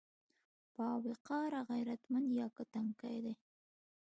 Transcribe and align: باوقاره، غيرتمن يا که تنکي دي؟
باوقاره، 0.75 1.61
غيرتمن 1.69 2.23
يا 2.39 2.47
که 2.55 2.63
تنکي 2.73 3.17
دي؟ 3.23 3.33